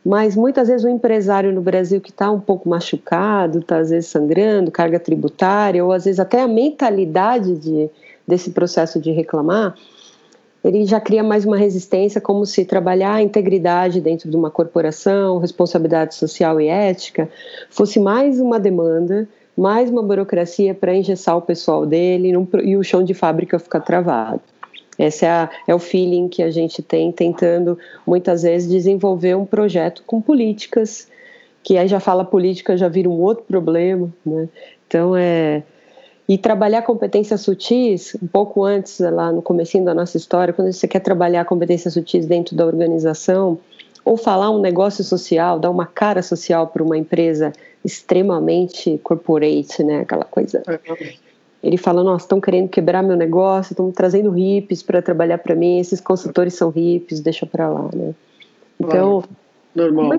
[0.05, 4.10] Mas muitas vezes o empresário no Brasil que está um pouco machucado, está às vezes
[4.10, 7.89] sangrando, carga tributária, ou às vezes até a mentalidade de,
[8.25, 9.75] desse processo de reclamar,
[10.63, 15.38] ele já cria mais uma resistência, como se trabalhar a integridade dentro de uma corporação,
[15.38, 17.29] responsabilidade social e ética,
[17.69, 22.33] fosse mais uma demanda, mais uma burocracia para engessar o pessoal dele
[22.63, 24.41] e o chão de fábrica ficar travado.
[24.97, 29.45] Esse é, a, é, o feeling que a gente tem tentando, muitas vezes, desenvolver um
[29.45, 31.07] projeto com políticas,
[31.63, 34.12] que aí já fala política, já vira um outro problema.
[34.25, 34.49] Né?
[34.88, 35.63] Então, é,
[36.29, 40.86] E trabalhar competências sutis, um pouco antes, lá no comecinho da nossa história, quando você
[40.88, 43.57] quer trabalhar competências sutis dentro da organização,
[44.03, 50.01] ou falar um negócio social, dar uma cara social para uma empresa extremamente corporate, né?
[50.01, 50.62] Aquela coisa.
[51.62, 55.80] Ele fala: Nossa, estão querendo quebrar meu negócio, estão trazendo hippies para trabalhar para mim,
[55.80, 58.13] esses consultores são hippies, deixa para lá, né?
[58.80, 59.24] Então.
[59.76, 60.13] Normal.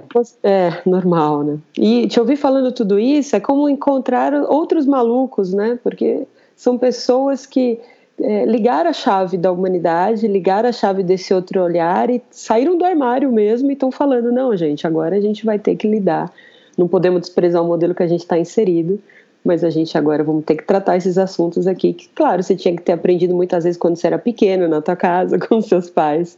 [0.44, 1.59] É, é, normal, né?
[1.77, 5.77] E te ouvir falando tudo isso é como encontrar outros malucos, né?
[5.83, 7.81] Porque são pessoas que
[8.20, 12.85] é, ligaram a chave da humanidade, ligaram a chave desse outro olhar e saíram do
[12.85, 16.33] armário mesmo e estão falando: não, gente, agora a gente vai ter que lidar.
[16.77, 19.01] Não podemos desprezar o modelo que a gente está inserido,
[19.44, 21.92] mas a gente agora vamos ter que tratar esses assuntos aqui.
[21.92, 24.96] Que, claro, você tinha que ter aprendido muitas vezes quando você era pequeno, na tua
[24.96, 26.37] casa, com seus pais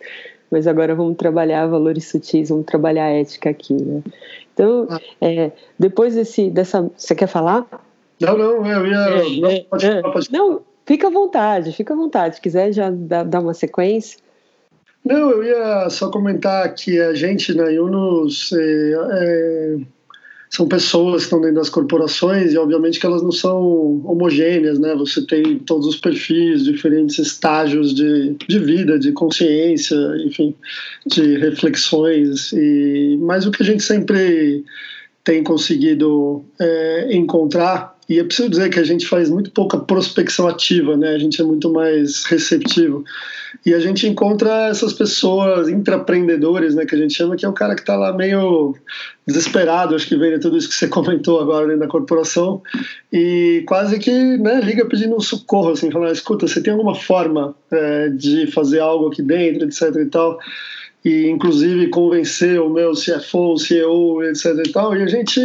[0.50, 4.02] mas agora vamos trabalhar valores sutis, vamos trabalhar ética aqui, né?
[4.52, 5.00] Então, ah.
[5.20, 7.66] é, depois desse, dessa, você quer falar?
[8.20, 8.96] Não, não, eu ia.
[8.96, 10.32] É, não, é, pode, é, pode.
[10.32, 12.34] não, fica à vontade, fica à vontade.
[12.34, 14.18] Se quiser já dar, uma sequência.
[15.04, 19.76] Não, eu ia só comentar que a gente na Yunus é, é
[20.50, 24.96] são pessoas que estão dentro das corporações e obviamente que elas não são homogêneas, né?
[24.96, 30.52] Você tem todos os perfis, diferentes estágios de, de vida, de consciência, enfim,
[31.06, 32.52] de reflexões.
[32.52, 34.64] E mas o que a gente sempre
[35.22, 40.48] tem conseguido é, encontrar e é preciso dizer que a gente faz muito pouca prospecção
[40.48, 41.10] ativa, né?
[41.10, 43.04] A gente é muito mais receptivo.
[43.64, 46.84] E a gente encontra essas pessoas intraempreendedores, né?
[46.84, 48.74] Que a gente chama, que é o cara que está lá meio
[49.24, 52.60] desesperado, acho que de tudo isso que você comentou agora dentro da corporação,
[53.12, 57.54] e quase que né, liga pedindo um socorro, assim, falando, escuta, você tem alguma forma
[57.70, 60.36] é, de fazer algo aqui dentro, etc e tal
[61.04, 65.40] e inclusive convencer o meu CFO, CEO, etc e tal, e a gente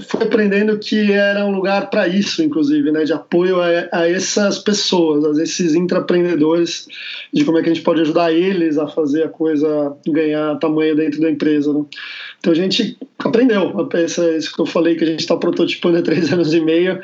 [0.00, 4.58] foi aprendendo que era um lugar para isso, inclusive, né, de apoio a, a, essas
[4.58, 6.88] pessoas, a esses intraempreendedores,
[7.32, 10.96] de como é que a gente pode ajudar eles a fazer a coisa ganhar tamanho
[10.96, 11.84] dentro da empresa, né.
[12.40, 16.02] Então a gente aprendeu, essa, isso que eu falei que a gente está prototipando há
[16.02, 17.00] três anos e meio,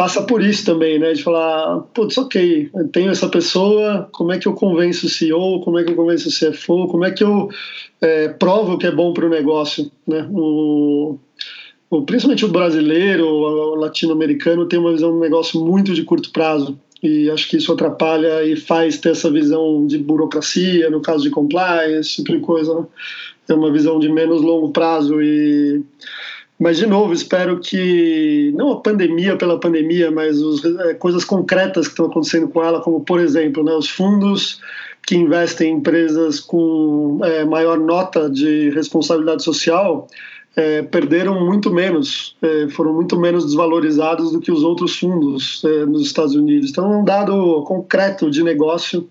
[0.00, 1.12] passa por isso também, né?
[1.12, 5.60] De falar, putz, ok, eu tenho essa pessoa, como é que eu convenço o CEO,
[5.60, 7.50] como é que eu convenço o CFO, como é que eu
[8.00, 10.26] é, provo que é bom para o negócio, né?
[10.32, 11.18] O,
[11.90, 16.80] o, principalmente o brasileiro, o latino-americano tem uma visão de negócio muito de curto prazo
[17.02, 21.30] e acho que isso atrapalha e faz ter essa visão de burocracia, no caso de
[21.30, 22.86] compliance, esse tipo de coisa, né?
[23.50, 25.82] É uma visão de menos longo prazo e
[26.60, 31.86] mas, de novo, espero que, não a pandemia pela pandemia, mas os, é, coisas concretas
[31.86, 34.60] que estão acontecendo com ela, como, por exemplo, né, os fundos
[35.06, 40.06] que investem em empresas com é, maior nota de responsabilidade social
[40.54, 45.86] é, perderam muito menos, é, foram muito menos desvalorizados do que os outros fundos é,
[45.86, 46.68] nos Estados Unidos.
[46.68, 49.08] Então, é um dado concreto de negócio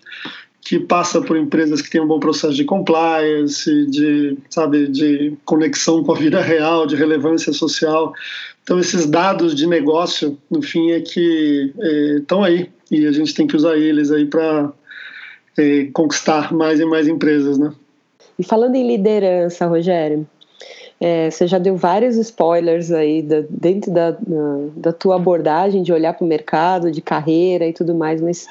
[0.61, 6.03] que passa por empresas que têm um bom processo de compliance, de, sabe, de conexão
[6.03, 8.13] com a vida real, de relevância social.
[8.63, 11.73] Então, esses dados de negócio, no fim, é que
[12.19, 14.71] estão é, aí e a gente tem que usar eles aí para
[15.57, 17.71] é, conquistar mais e mais empresas, né?
[18.37, 20.27] E falando em liderança, Rogério,
[20.99, 24.17] é, você já deu vários spoilers aí da, dentro da,
[24.75, 28.47] da tua abordagem de olhar para o mercado, de carreira e tudo mais, mas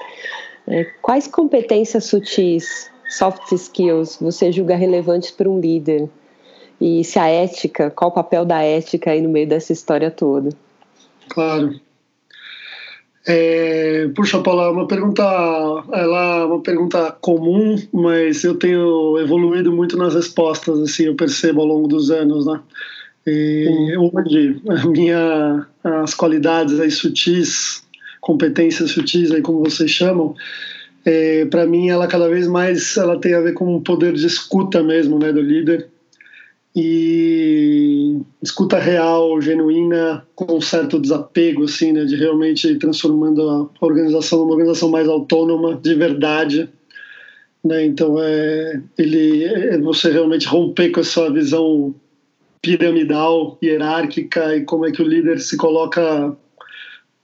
[1.02, 6.08] quais competências sutis, soft skills, você julga relevantes para um líder?
[6.80, 10.50] E se a ética, qual o papel da ética aí no meio dessa história toda?
[11.28, 11.74] Claro.
[13.26, 15.22] É, puxa, Paula, uma pergunta,
[15.92, 21.60] ela é uma pergunta comum, mas eu tenho evoluído muito nas respostas, assim, eu percebo
[21.60, 22.58] ao longo dos anos, né?
[23.26, 27.86] E onde a minha, as qualidades aí sutis
[28.20, 30.34] competências sutis, aí como vocês chamam,
[31.04, 34.26] é, para mim ela cada vez mais ela tem a ver com um poder de
[34.26, 35.88] escuta mesmo, né, do líder.
[36.76, 44.40] E escuta real, genuína, com um certo desapego, assim, né, de realmente transformando a organização
[44.40, 46.68] numa organização mais autônoma, de verdade,
[47.64, 51.94] né, então é ele é você realmente romper com essa visão
[52.60, 56.36] piramidal, hierárquica e como é que o líder se coloca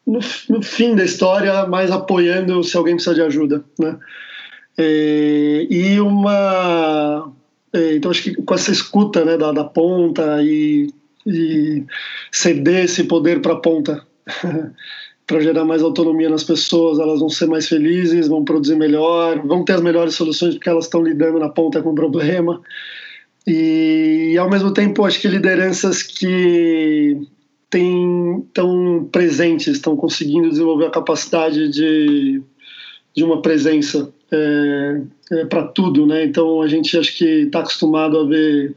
[0.07, 3.99] no, no, fim da história, mais apoiando se alguém precisa de ajuda, né?
[4.77, 7.33] É, e uma
[7.73, 10.93] é, então acho que com essa escuta né, da, da ponta e,
[11.27, 11.85] e
[12.31, 14.05] ceder esse poder para a ponta
[15.27, 19.65] para gerar mais autonomia nas pessoas, elas vão ser mais felizes, vão produzir melhor, vão
[19.65, 22.61] ter as melhores soluções porque elas estão lidando na ponta com o problema.
[23.47, 27.27] E, e ao mesmo tempo, acho que lideranças que
[27.79, 32.43] estão presentes, estão conseguindo desenvolver a capacidade de,
[33.15, 35.01] de uma presença é,
[35.33, 36.25] é, para tudo, né?
[36.25, 38.75] Então a gente acho que está acostumado a ver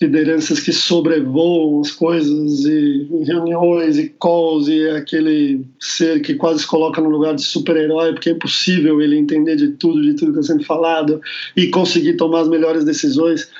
[0.00, 6.66] lideranças que sobrevoam as coisas e reuniões e calls e aquele ser que quase se
[6.66, 10.38] coloca no lugar de super-herói porque é impossível ele entender de tudo, de tudo que
[10.38, 11.20] está sendo falado
[11.54, 13.50] e conseguir tomar as melhores decisões.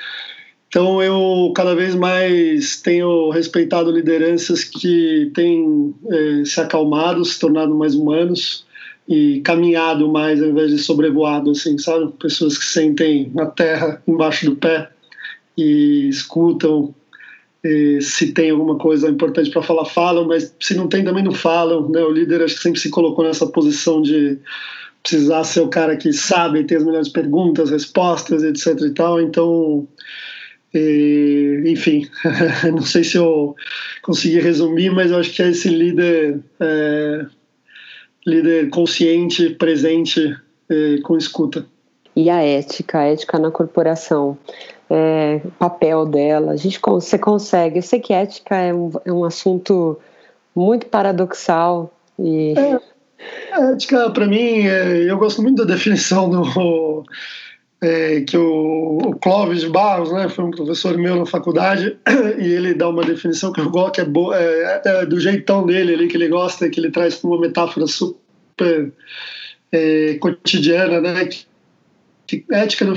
[0.70, 7.74] Então eu cada vez mais tenho respeitado lideranças que têm é, se acalmado, se tornado
[7.74, 8.64] mais humanos
[9.08, 12.12] e caminhado mais ao invés de sobrevoado, assim, sabe?
[12.20, 14.88] Pessoas que sentem a terra embaixo do pé
[15.58, 16.94] e escutam.
[17.64, 21.32] E se tem alguma coisa importante para falar, falam, mas se não tem, também não
[21.32, 21.88] falam.
[21.88, 22.00] Né?
[22.00, 24.38] O líder acho que sempre se colocou nessa posição de
[25.02, 28.80] precisar ser o cara que sabe, ter as melhores perguntas, respostas, etc.
[28.82, 29.20] e tal.
[29.20, 29.88] Então,
[30.72, 32.08] e, enfim,
[32.72, 33.56] não sei se eu
[34.02, 37.26] consegui resumir, mas eu acho que é esse líder, é,
[38.26, 40.36] líder consciente, presente,
[40.68, 41.66] é, com escuta.
[42.14, 44.36] E a ética, a ética na corporação
[44.90, 46.52] é, papel dela.
[46.52, 47.78] A gente você consegue.
[47.78, 49.98] Eu sei que ética é um, é um assunto
[50.54, 57.04] muito paradoxal e é, ética para mim é, eu gosto muito da definição do
[57.80, 61.96] é, que o, o, Clóvis Barros, né, foi um professor meu na faculdade
[62.38, 65.94] e ele dá uma definição que eu gosto que é, é, é do jeitão dele
[65.94, 68.92] ali que ele gosta que ele traz uma metáfora super
[69.72, 71.46] é, cotidiana, né, que,
[72.26, 72.96] que ética no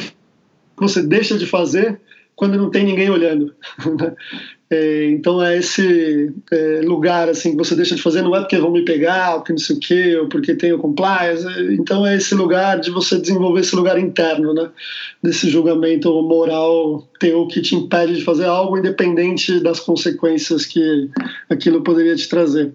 [0.75, 2.01] você deixa de fazer
[2.43, 3.55] quando não tem ninguém olhando.
[4.69, 8.57] é, então é esse é, lugar assim que você deixa de fazer não é porque
[8.57, 11.45] vão me pegar, ou porque não sei o quê, ou porque tem o compliance.
[11.71, 14.69] Então é esse lugar de você desenvolver esse lugar interno, né?
[15.23, 21.09] Desse julgamento moral teu que te impede de fazer algo independente das consequências que
[21.49, 22.73] aquilo poderia te trazer.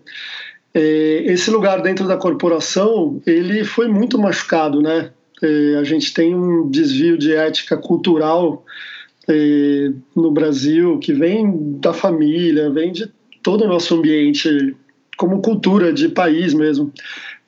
[0.73, 5.11] É, esse lugar dentro da corporação ele foi muito machucado, né?
[5.43, 8.97] É, a gente tem um desvio de ética cultural é,
[10.16, 13.11] no Brasil que vem da família, vem de
[13.43, 14.74] todo o nosso ambiente,
[15.16, 16.93] como cultura de país mesmo.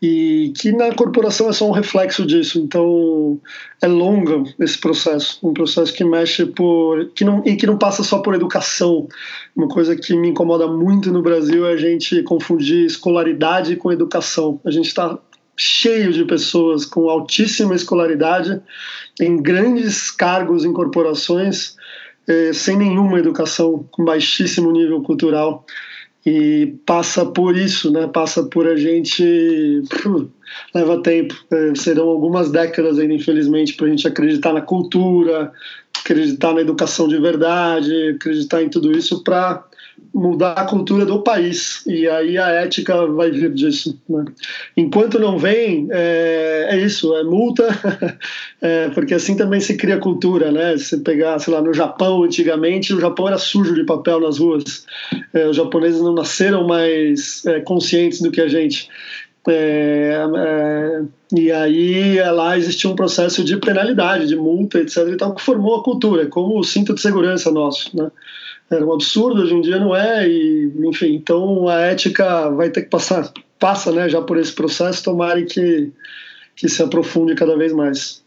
[0.03, 2.59] E que na corporação é só um reflexo disso.
[2.59, 3.39] Então
[3.83, 7.11] é longo esse processo, um processo que mexe por.
[7.11, 9.07] Que não, e que não passa só por educação.
[9.55, 14.59] Uma coisa que me incomoda muito no Brasil é a gente confundir escolaridade com educação.
[14.65, 15.19] A gente está
[15.63, 18.63] cheio de pessoas com altíssima escolaridade,
[19.21, 21.77] em grandes cargos em corporações,
[22.27, 25.67] eh, sem nenhuma educação, com baixíssimo nível cultural.
[26.25, 28.07] E passa por isso, né?
[28.07, 29.83] passa por a gente.
[30.75, 35.53] leva tempo, eh, serão algumas décadas ainda, infelizmente, para a gente acreditar na cultura,
[36.11, 39.65] acreditar na educação de verdade, acreditar em tudo isso para
[40.13, 43.99] mudar a cultura do país e aí a ética vai vir disso.
[44.09, 44.25] Né?
[44.77, 47.69] Enquanto não vem, é, é isso, é multa,
[48.61, 50.77] é, porque assim também se cria cultura, né?
[50.79, 54.85] Se pegar, sei lá, no Japão antigamente, o Japão era sujo de papel nas ruas.
[55.33, 58.89] É, os japoneses não nasceram mais é, conscientes do que a gente.
[59.49, 65.09] É, é, e aí lá existia um processo de penalidade, de multa, etc.
[65.09, 68.11] E tal, que formou a cultura, como o cinto de segurança nosso, né?
[68.71, 72.83] era um absurdo, hoje em dia não é, e enfim, então a ética vai ter
[72.83, 75.93] que passar, passa né, já por esse processo, tomara que,
[76.55, 78.25] que se aprofunde cada vez mais.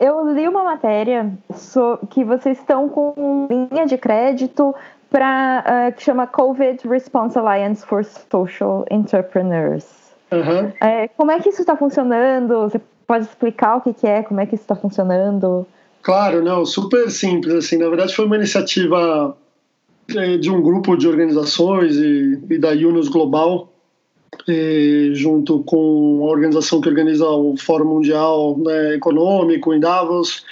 [0.00, 1.32] Eu li uma matéria
[2.10, 4.74] que vocês estão com linha de crédito
[5.16, 9.86] para uh, eh, que chama COVID Response Alliance for Social Entrepreneurs.
[10.30, 10.70] Uhum.
[10.78, 12.68] É, como é que isso está funcionando?
[12.68, 15.66] Você pode explicar o que, que é, como é que isso está funcionando?
[16.02, 17.54] Claro, não, super simples.
[17.54, 19.34] Assim, na verdade, foi uma iniciativa
[20.14, 23.72] é, de um grupo de organizações e, e da Yunus Global,
[24.46, 30.44] e, junto com a organização que organiza o Fórum Mundial né, Econômico em Davos,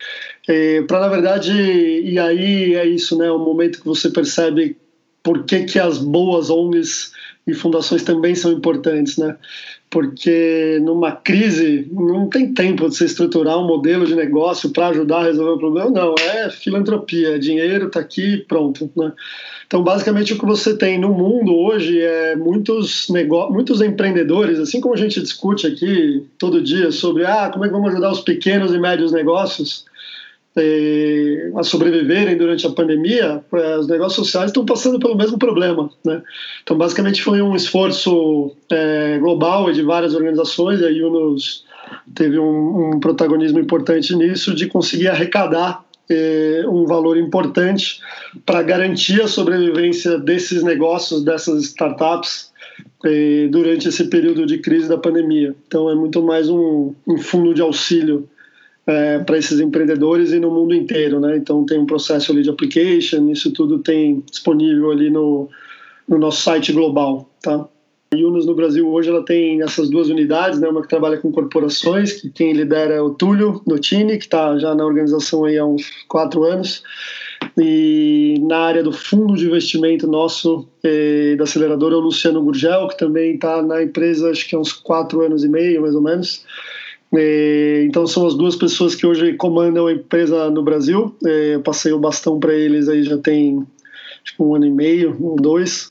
[0.86, 4.76] para na verdade, e aí é isso, né, o momento que você percebe
[5.22, 7.12] por que, que as boas ONGs
[7.46, 9.36] e fundações também são importantes, né?
[9.94, 15.18] porque numa crise não tem tempo de você estruturar um modelo de negócio para ajudar
[15.18, 18.90] a resolver o problema, não, é filantropia, é dinheiro está aqui, pronto.
[18.96, 19.12] Né?
[19.68, 23.06] Então, basicamente, o que você tem no mundo hoje é muitos,
[23.50, 27.74] muitos empreendedores, assim como a gente discute aqui todo dia sobre ah, como é que
[27.74, 29.84] vamos ajudar os pequenos e médios negócios,
[31.56, 35.90] a sobreviverem durante a pandemia, eh, os negócios sociais estão passando pelo mesmo problema.
[36.04, 36.22] Né?
[36.62, 41.64] Então, basicamente, foi um esforço eh, global de várias organizações, e a UNOS
[42.14, 48.00] teve um, um, protagonismo importante nisso, de conseguir arrecadar é, um valor importante
[48.44, 52.52] para garantir a sobrevivência desses negócios, dessas startups,
[53.04, 55.54] é, durante esse período de crise da pandemia.
[55.66, 58.28] Então, é muito mais um, um fundo de auxílio
[58.86, 61.36] é, para esses empreendedores e no mundo inteiro, né?
[61.36, 65.48] Então, tem um processo ali de application, isso tudo tem disponível ali no,
[66.08, 67.66] no nosso site global, tá?
[68.12, 70.68] A Yunus no Brasil hoje ela tem essas duas unidades, né?
[70.68, 74.72] uma que trabalha com corporações, que quem lidera é o Túlio Notini, que está já
[74.72, 76.84] na organização aí há uns quatro anos,
[77.58, 82.86] e na área do fundo de investimento nosso eh, da aceleradora é o Luciano Gurgel,
[82.88, 86.02] que também está na empresa acho que há uns quatro anos e meio, mais ou
[86.02, 86.44] menos.
[87.84, 91.14] Então são as duas pessoas que hoje comandam a empresa no Brasil.
[91.22, 93.66] Eu passei o bastão para eles aí já tem
[94.24, 95.90] que um ano e meio, ou dois.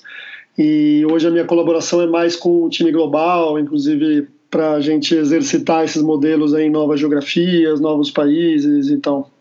[0.57, 5.15] E hoje a minha colaboração é mais com o time global, inclusive para a gente
[5.15, 9.31] exercitar esses modelos em novas geografias, novos países e tal.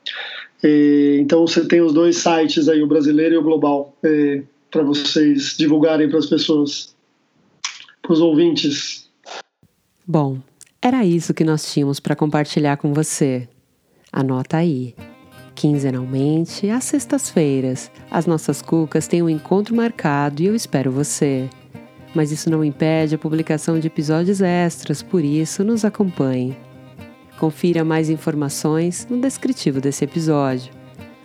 [1.18, 3.96] Então você tem os dois sites aí, o brasileiro e o global,
[4.70, 6.94] para vocês divulgarem para as pessoas,
[8.00, 9.10] para os ouvintes.
[10.06, 10.38] Bom,
[10.82, 13.48] era isso que nós tínhamos para compartilhar com você.
[14.12, 14.96] Anota aí.
[15.54, 21.48] Quinzenalmente, às sextas-feiras, as nossas cucas têm um encontro marcado e eu espero você.
[22.12, 26.56] Mas isso não impede a publicação de episódios extras, por isso nos acompanhe.
[27.38, 30.72] Confira mais informações no descritivo desse episódio.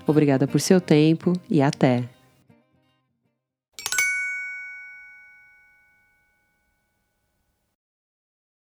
[0.05, 2.16] Obrigada por seu tempo e até!